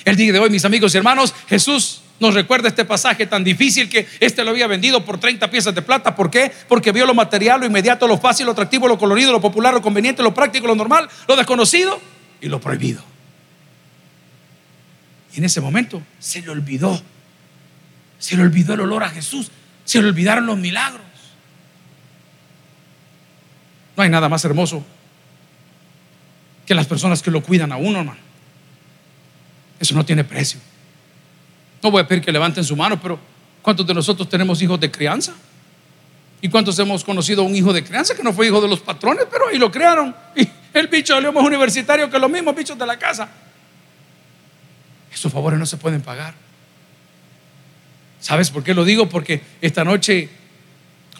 [0.04, 3.88] El día de hoy, mis amigos y hermanos, Jesús nos recuerda este pasaje tan difícil
[3.88, 6.16] que este lo había vendido por 30 piezas de plata.
[6.16, 6.50] ¿Por qué?
[6.68, 9.82] Porque vio lo material, lo inmediato, lo fácil, lo atractivo, lo colorido, lo popular, lo
[9.82, 12.00] conveniente, lo práctico, lo normal, lo desconocido
[12.40, 13.02] y lo prohibido.
[15.34, 17.00] Y en ese momento se le olvidó.
[18.18, 19.50] Se le olvidó el olor a Jesús.
[19.84, 21.09] Se le olvidaron los milagros.
[24.00, 24.82] No hay nada más hermoso
[26.64, 28.18] que las personas que lo cuidan a uno, hermano.
[29.78, 30.58] Eso no tiene precio.
[31.82, 33.18] No voy a pedir que levanten su mano, pero
[33.60, 35.34] ¿cuántos de nosotros tenemos hijos de crianza?
[36.40, 38.80] ¿Y cuántos hemos conocido a un hijo de crianza que no fue hijo de los
[38.80, 40.16] patrones, pero ahí lo crearon?
[40.34, 43.28] Y el bicho salió más universitario que los mismos bichos de la casa.
[45.12, 46.32] Esos favores no se pueden pagar.
[48.18, 49.10] ¿Sabes por qué lo digo?
[49.10, 50.39] Porque esta noche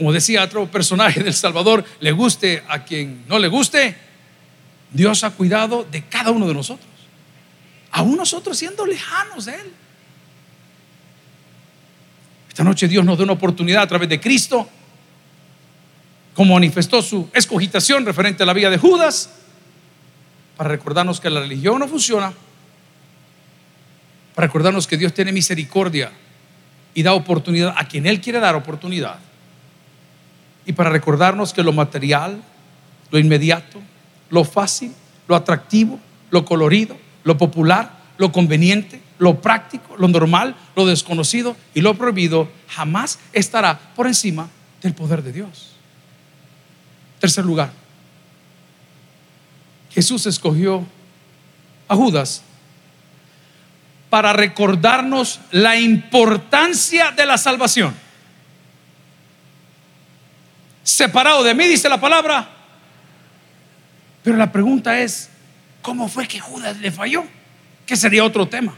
[0.00, 3.94] como decía otro personaje del Salvador, le guste a quien no le guste,
[4.90, 6.88] Dios ha cuidado de cada uno de nosotros.
[7.90, 9.72] Aún nosotros siendo lejanos de Él.
[12.48, 14.66] Esta noche Dios nos da una oportunidad a través de Cristo,
[16.34, 19.28] como manifestó su escogitación referente a la vida de Judas,
[20.56, 22.32] para recordarnos que la religión no funciona,
[24.34, 26.10] para recordarnos que Dios tiene misericordia
[26.94, 29.18] y da oportunidad a quien Él quiere dar oportunidad
[30.70, 32.40] y para recordarnos que lo material,
[33.10, 33.80] lo inmediato,
[34.28, 34.94] lo fácil,
[35.26, 35.98] lo atractivo,
[36.30, 42.48] lo colorido, lo popular, lo conveniente, lo práctico, lo normal, lo desconocido y lo prohibido
[42.68, 44.48] jamás estará por encima
[44.80, 45.72] del poder de Dios.
[47.18, 47.72] Tercer lugar,
[49.90, 50.86] Jesús escogió
[51.88, 52.42] a Judas
[54.08, 57.92] para recordarnos la importancia de la salvación
[60.82, 62.48] separado de mí, dice la palabra.
[64.22, 65.30] Pero la pregunta es,
[65.82, 67.24] ¿cómo fue que Judas le falló?
[67.86, 68.74] Que sería otro tema.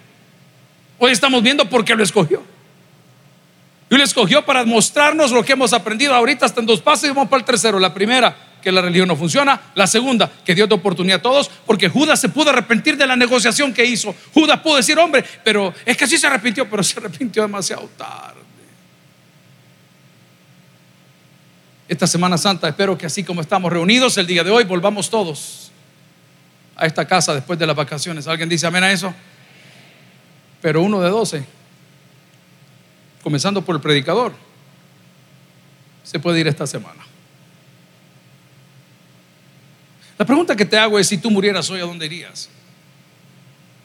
[0.99, 2.43] Hoy estamos viendo por qué lo escogió.
[3.91, 7.09] Y lo escogió para mostrarnos lo que hemos aprendido ahorita hasta en dos pasos y
[7.09, 7.79] vamos para el tercero.
[7.79, 9.61] La primera, que la religión no funciona.
[9.75, 13.17] La segunda, que dio de oportunidad a todos, porque Judas se pudo arrepentir de la
[13.17, 14.15] negociación que hizo.
[14.33, 18.42] Judas pudo decir, hombre, pero es que sí se arrepintió, pero se arrepintió demasiado tarde.
[21.93, 25.71] Esta Semana Santa espero que así como estamos reunidos el día de hoy, volvamos todos
[26.75, 28.27] a esta casa después de las vacaciones.
[28.27, 29.13] ¿Alguien dice amén a eso?
[30.63, 31.45] Pero uno de doce,
[33.23, 34.33] comenzando por el predicador,
[36.03, 37.05] se puede ir esta semana.
[40.17, 42.49] La pregunta que te hago es, si tú murieras hoy, ¿a dónde irías?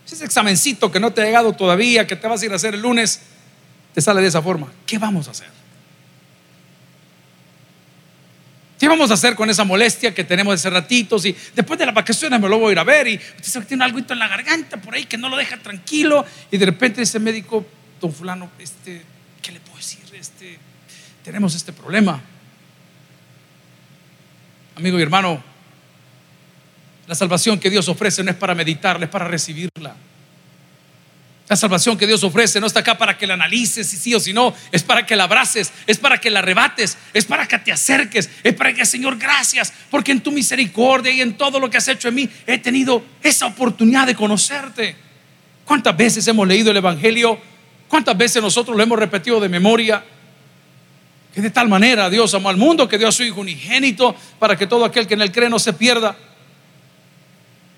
[0.09, 2.73] Ese examencito que no te ha llegado todavía, que te vas a ir a hacer
[2.73, 3.19] el lunes,
[3.93, 4.71] te sale de esa forma.
[4.85, 5.56] ¿Qué vamos a hacer?
[8.79, 11.25] ¿Qué vamos a hacer con esa molestia que tenemos hace ratitos?
[11.25, 13.65] Y después de las vacaciones me lo voy a ir a ver y usted sabe
[13.65, 16.23] que tiene algo en la garganta por ahí que no lo deja tranquilo.
[16.51, 17.65] Y de repente ese médico,
[17.99, 19.01] don fulano, este,
[19.41, 19.99] ¿qué le puedo decir?
[20.13, 20.59] Este,
[21.23, 22.21] tenemos este problema.
[24.75, 25.41] Amigo y hermano,
[27.07, 29.95] la salvación que Dios ofrece no es para meditarla, es para recibirla.
[31.49, 34.19] La salvación que Dios ofrece no está acá para que la analices si sí o
[34.19, 37.57] si no, es para que la abraces, es para que la arrebates, es para que
[37.59, 41.69] te acerques, es para que, Señor, gracias, porque en tu misericordia y en todo lo
[41.69, 44.97] que has hecho en mí he tenido esa oportunidad de conocerte.
[45.63, 47.39] ¿Cuántas veces hemos leído el Evangelio?
[47.87, 50.03] ¿Cuántas veces nosotros lo hemos repetido de memoria?
[51.33, 54.57] Que de tal manera Dios amó al mundo que dio a su Hijo unigénito para
[54.57, 56.17] que todo aquel que en él cree no se pierda,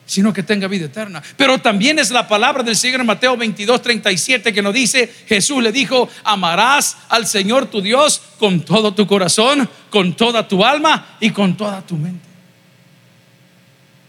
[0.10, 1.22] sino que tenga vida eterna.
[1.38, 5.62] Pero también es la palabra del Señor en Mateo 22, 37 que nos dice, Jesús
[5.62, 11.16] le dijo, amarás al Señor tu Dios con todo tu corazón, con toda tu alma
[11.20, 12.28] y con toda tu mente.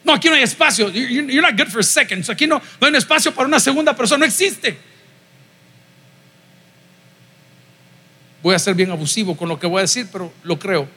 [0.03, 0.89] No, aquí no hay espacio.
[0.89, 2.31] You're not good for seconds.
[2.31, 4.21] Aquí no, no hay espacio para una segunda persona.
[4.21, 4.79] No existe.
[8.43, 10.89] Voy a ser bien abusivo con lo que voy a decir, pero lo creo.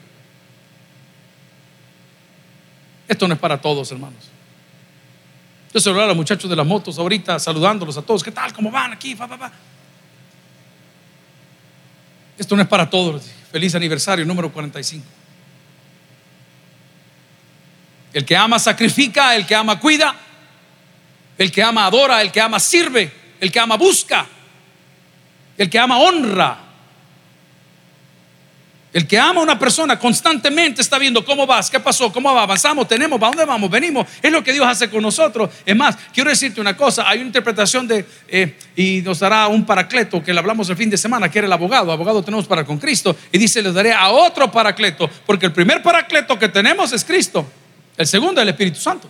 [3.05, 4.32] Esto no es para todos, hermanos.
[5.73, 8.23] Yo saludar a los muchachos de las motos ahorita, saludándolos a todos.
[8.23, 8.53] ¿Qué tal?
[8.53, 9.17] ¿Cómo van aquí?
[12.37, 13.23] Esto no es para todos.
[13.51, 15.03] Feliz aniversario número 45.
[18.13, 20.15] El que ama sacrifica, el que ama cuida,
[21.39, 24.27] el que ama adora, el que ama sirve, el que ama busca,
[25.57, 26.62] el que ama honra.
[28.93, 32.43] El que ama a una persona constantemente está viendo cómo vas, qué pasó, cómo va,
[32.43, 33.67] avanzamos, tenemos, ¿para dónde vamos?
[33.71, 34.07] Venimos.
[34.21, 35.49] Es lo que Dios hace con nosotros.
[35.65, 39.65] Es más, quiero decirte una cosa, hay una interpretación de, eh, y nos dará un
[39.65, 42.63] paracleto que le hablamos el fin de semana, que era el abogado, abogado tenemos para
[42.63, 46.93] con Cristo, y dice, les daré a otro paracleto, porque el primer paracleto que tenemos
[46.93, 47.51] es Cristo,
[47.97, 49.09] el segundo es el Espíritu Santo.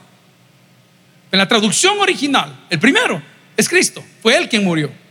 [1.29, 3.21] En la traducción original, el primero
[3.57, 5.02] es Cristo, fue Él quien murió.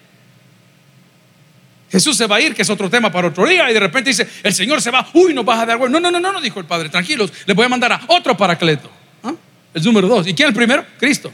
[1.92, 4.08] Jesús se va a ir, que es otro tema para otro día, y de repente
[4.08, 6.40] dice, el Señor se va, uy, nos vas a dar No, no, no, no, no,
[6.40, 8.90] dijo el Padre, tranquilos, le voy a mandar a otro paracleto.
[9.22, 9.34] ¿Ah?
[9.74, 10.26] El número dos.
[10.26, 10.86] ¿Y quién el primero?
[10.98, 11.30] Cristo.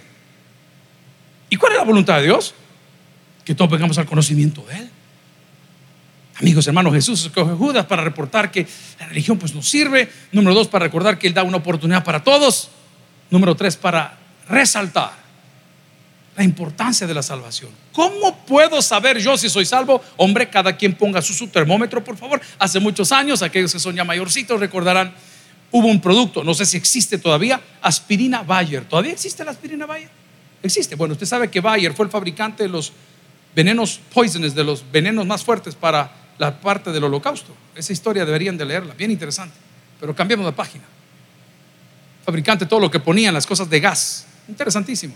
[1.49, 2.55] ¿Y cuál es la voluntad de Dios?
[3.45, 4.91] Que todos vengamos al conocimiento de Él.
[6.41, 8.67] Amigos, hermanos, Jesús escoge Judas para reportar que
[8.99, 10.11] la religión pues nos sirve.
[10.33, 12.69] Número dos, para recordar que Él da una oportunidad para todos.
[13.31, 14.19] Número tres, para
[14.49, 15.28] resaltar
[16.39, 17.69] la importancia de la salvación.
[17.93, 20.01] ¿Cómo puedo saber yo si soy salvo?
[20.17, 22.41] Hombre, cada quien ponga su, termómetro, por favor.
[22.61, 25.13] Hace muchos años, aquellos que son ya mayorcitos recordarán,
[25.73, 28.85] hubo un producto, no sé si existe todavía, aspirina Bayer.
[28.85, 30.09] ¿Todavía existe la aspirina Bayer?
[30.63, 30.95] Existe.
[30.95, 32.93] Bueno, usted sabe que Bayer fue el fabricante de los
[33.57, 37.53] venenos poisonous, de los venenos más fuertes para la parte del holocausto.
[37.75, 39.57] Esa historia deberían de leerla, bien interesante.
[39.99, 40.85] Pero cambiemos la página.
[42.25, 44.25] Fabricante todo lo que ponían, las cosas de gas.
[44.47, 45.15] Interesantísimo.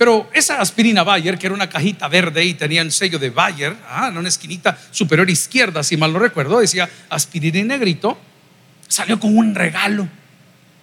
[0.00, 3.76] Pero esa aspirina Bayer, que era una cajita verde y tenía el sello de Bayer,
[3.86, 8.18] ah, en una esquinita superior izquierda, si mal no recuerdo, decía aspirina y negrito,
[8.88, 10.08] salió con un regalo.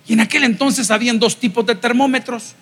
[0.06, 2.53] Y en aquel entonces habían dos tipos de termómetros,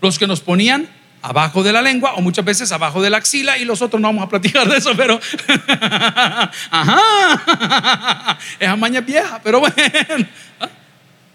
[0.00, 0.88] los que nos ponían
[1.22, 4.08] abajo de la lengua o muchas veces abajo de la axila y los otros no
[4.08, 5.20] vamos a platicar de eso, pero
[6.72, 9.76] ajá, esa maña vieja, pero bueno.
[10.60, 10.68] ¿ah?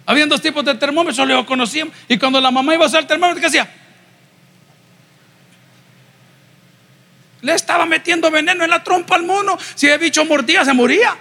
[0.05, 3.07] Habían dos tipos de termómetros, los conocíamos y cuando la mamá iba a usar el
[3.07, 3.84] termómetro, ¿qué hacía?
[7.45, 9.55] Le estaba metiendo veneno en la trompa al mono.
[9.75, 11.15] Si el bicho mordía, se moría.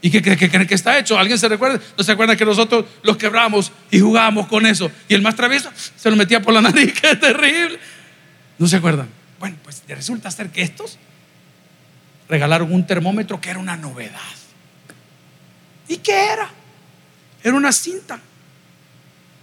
[0.00, 1.18] ¿Y qué creen que está hecho?
[1.18, 1.78] ¿Alguien se recuerda?
[1.98, 4.90] ¿No se acuerdan que nosotros los quebramos y jugábamos con eso?
[5.06, 6.98] Y el más travieso se lo metía por la nariz.
[6.98, 7.78] ¡Qué terrible!
[8.56, 9.08] ¿No se acuerdan?
[9.38, 10.98] Bueno, pues resulta ser que estos
[12.26, 14.18] regalaron un termómetro que era una novedad.
[15.88, 16.48] ¿Y qué era?
[17.44, 18.18] Era una cinta.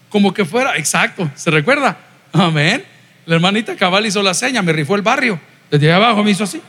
[0.10, 1.96] Como que fuera, exacto, ¿se recuerda?
[2.34, 2.84] Amén.
[3.28, 5.40] La hermanita cabal hizo la seña, me rifó el barrio.
[5.70, 6.62] Desde abajo me hizo así.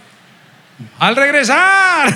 [0.98, 2.14] Al regresar,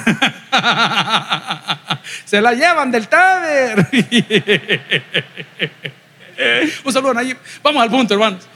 [2.25, 3.89] se la llevan del Taber.
[6.85, 7.37] Un saludo ahí.
[7.63, 8.47] Vamos al punto, hermanos.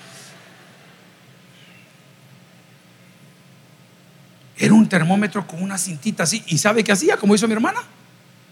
[4.58, 6.42] Era un termómetro con una cintita así.
[6.46, 7.16] ¿Y sabe qué hacía?
[7.16, 7.80] Como hizo mi hermana.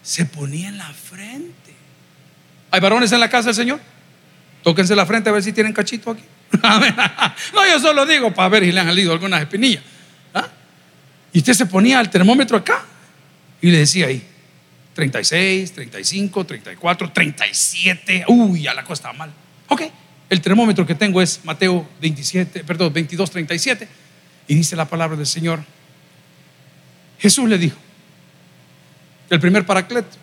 [0.02, 1.72] se ponía en la frente.
[2.70, 3.80] ¿Hay varones en la casa del Señor?
[4.62, 6.24] Tóquense la frente a ver si tienen cachito aquí.
[7.54, 9.82] no, yo solo digo para ver si le han salido algunas espinillas.
[10.32, 10.48] ¿Ah?
[11.32, 12.84] Y usted se ponía el termómetro acá
[13.60, 14.22] y le decía ahí,
[14.94, 18.24] 36, 35, 34, 37.
[18.28, 19.32] Uy, ya la cosa estaba mal.
[19.68, 19.82] Ok,
[20.30, 23.88] el termómetro que tengo es Mateo 27, perdón, 22, 37.
[24.46, 25.64] Y dice la palabra del Señor.
[27.18, 27.76] Jesús le dijo,
[29.30, 30.16] el primer paracleto.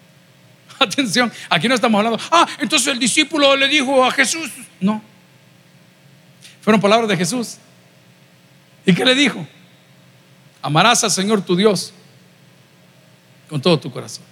[0.78, 4.50] Atención, aquí no estamos hablando, ah, entonces el discípulo le dijo a Jesús.
[4.80, 5.02] No,
[6.60, 7.58] fueron palabras de Jesús.
[8.84, 9.46] ¿Y qué le dijo?
[10.62, 11.92] Amarás al Señor tu Dios
[13.48, 14.24] con todo tu corazón.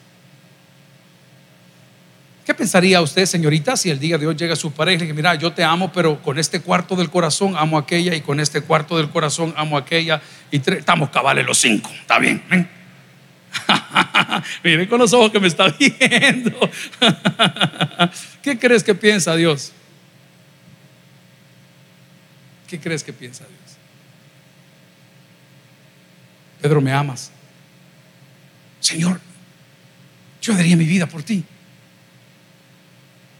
[2.48, 5.34] ¿Qué pensaría usted, señorita, si el día de hoy llega su pareja y dice, mira,
[5.34, 8.62] yo te amo, pero con este cuarto del corazón amo a aquella y con este
[8.62, 11.90] cuarto del corazón amo a aquella y estamos cabales los cinco?
[12.00, 12.42] ¿Está bien?
[14.64, 16.58] Miren con los ojos que me está viendo.
[18.42, 19.72] ¿Qué crees que piensa Dios?
[22.68, 23.76] ¿Qué crees que piensa Dios?
[26.60, 27.30] Pedro, ¿me amas?
[28.80, 29.20] Señor,
[30.42, 31.44] yo daría mi vida por ti.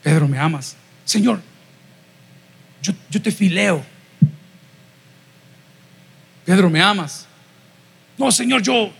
[0.02, 0.76] Pedro, ¿me amas?
[1.04, 1.40] Señor,
[2.82, 3.84] yo, yo te fileo.
[6.46, 7.26] Pedro, ¿me amas?
[8.16, 8.90] No, Señor, yo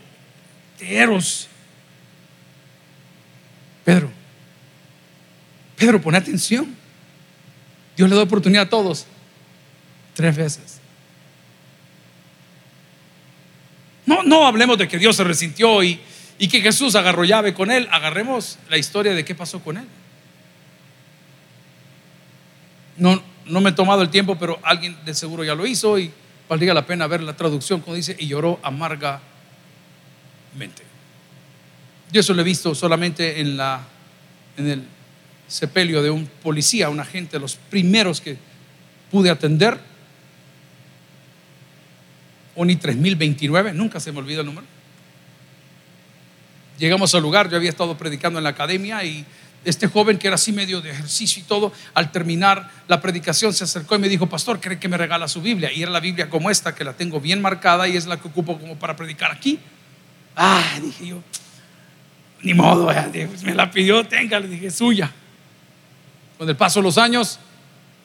[0.78, 1.48] te eros.
[3.84, 4.10] Pedro,
[5.76, 6.76] Pedro, pone atención.
[7.96, 9.06] Dios le da oportunidad a todos.
[10.18, 10.80] Tres veces.
[14.04, 16.00] No, no hablemos de que Dios se resintió y,
[16.40, 17.86] y que Jesús agarró llave con él.
[17.92, 19.86] Agarremos la historia de qué pasó con él.
[22.96, 26.10] No, no me he tomado el tiempo, pero alguien de seguro ya lo hizo y
[26.48, 29.22] valdría la pena ver la traducción cuando dice y lloró amargamente.
[32.10, 33.82] Yo eso lo he visto solamente en, la,
[34.56, 34.82] en el
[35.46, 38.36] sepelio de un policía, un agente, los primeros que
[39.12, 39.86] pude atender.
[42.58, 44.66] ONI 3029, nunca se me olvida el número.
[46.78, 49.24] Llegamos al lugar, yo había estado predicando en la academia y
[49.64, 53.64] este joven que era así medio de ejercicio y todo, al terminar la predicación se
[53.64, 55.72] acercó y me dijo, pastor, ¿cree que me regala su Biblia?
[55.72, 58.28] Y era la Biblia como esta, que la tengo bien marcada y es la que
[58.28, 59.58] ocupo como para predicar aquí.
[60.36, 61.22] Ah, dije yo,
[62.42, 62.92] ni modo,
[63.44, 65.12] me la pidió, tenga, le dije, suya.
[66.38, 67.38] Con el paso de los años,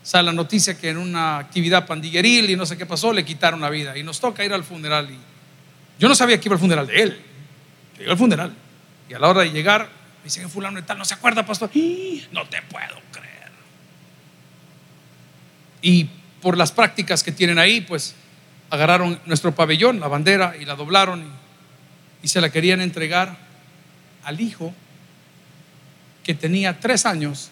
[0.03, 3.61] sale la noticia que en una actividad pandilleril y no sé qué pasó, le quitaron
[3.61, 3.97] la vida.
[3.97, 5.09] Y nos toca ir al funeral.
[5.09, 5.17] Y
[5.99, 7.21] yo no sabía que iba al funeral de él,
[7.97, 8.53] que iba al funeral.
[9.09, 11.71] Y a la hora de llegar, me dicen, fulano y tal, ¿no se acuerda, pastor?
[12.31, 13.51] No te puedo creer.
[15.81, 16.09] Y
[16.41, 18.15] por las prácticas que tienen ahí, pues
[18.69, 21.23] agarraron nuestro pabellón, la bandera, y la doblaron
[22.21, 23.37] y, se la querían entregar
[24.23, 24.73] al hijo
[26.23, 27.51] que tenía tres años.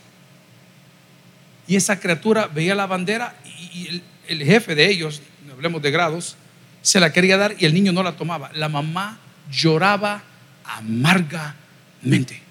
[1.68, 6.36] Y esa criatura veía la bandera y, el, jefe de ellos, no hablemos de grados,
[6.82, 8.49] se la quería dar y el niño no la tomaba.
[8.53, 9.20] La mamá
[9.51, 10.24] lloraba
[10.64, 12.41] amargamente.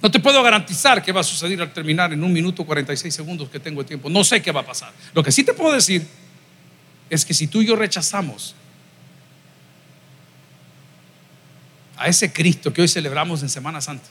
[0.00, 3.48] No te puedo garantizar qué va a suceder al terminar en un minuto 46 segundos
[3.48, 4.08] que tengo de tiempo.
[4.08, 4.92] No sé qué va a pasar.
[5.12, 6.06] Lo que sí te puedo decir
[7.10, 8.54] es que si tú y yo rechazamos
[11.96, 14.06] a ese Cristo que hoy celebramos en Semana Santa,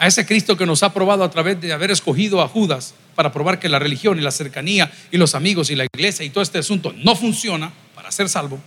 [0.00, 3.30] a ese Cristo que nos ha probado a través de haber escogido a Judas para
[3.30, 6.42] probar que la religión y la cercanía y los amigos y la iglesia y todo
[6.42, 8.58] este asunto no funciona para ser salvo,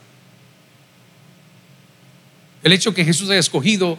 [2.62, 3.98] el hecho que Jesús haya escogido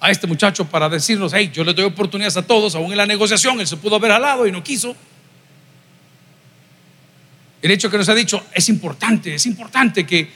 [0.00, 3.06] a este muchacho para decirnos, hey, yo le doy oportunidades a todos, aún en la
[3.06, 4.94] negociación, él se pudo haber alado y no quiso.
[7.62, 10.28] El hecho que nos ha dicho, es importante, es importante que,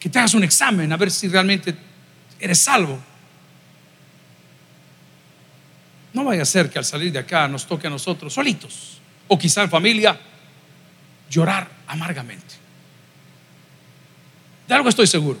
[0.00, 1.72] que te hagas un examen a ver si realmente
[2.40, 2.98] eres salvo.
[6.18, 8.98] No vaya a ser que al salir de acá nos toque a nosotros solitos,
[9.28, 10.18] o quizá en familia,
[11.30, 12.56] llorar amargamente.
[14.66, 15.38] De algo estoy seguro.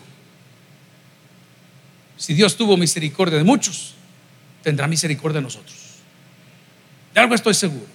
[2.16, 3.94] Si Dios tuvo misericordia de muchos,
[4.62, 5.76] tendrá misericordia de nosotros.
[7.12, 7.86] De algo estoy seguro.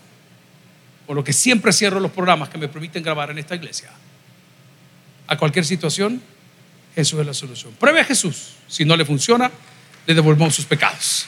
[1.07, 3.91] Por lo que siempre cierro los programas que me permiten grabar en esta iglesia.
[5.27, 6.21] A cualquier situación,
[6.95, 7.71] Jesús es la solución.
[7.79, 8.55] Pruebe a Jesús.
[8.67, 9.49] Si no le funciona,
[10.05, 11.27] le devolvemos sus pecados.